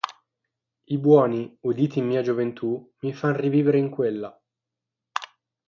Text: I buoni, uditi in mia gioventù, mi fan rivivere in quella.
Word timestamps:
I 0.85 0.97
buoni, 1.03 1.41
uditi 1.73 1.99
in 1.99 2.07
mia 2.07 2.23
gioventù, 2.23 2.81
mi 3.03 3.13
fan 3.13 3.37
rivivere 3.37 3.77
in 3.77 3.91
quella. 3.91 4.35